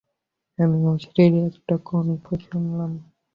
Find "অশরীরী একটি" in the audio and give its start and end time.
0.91-1.75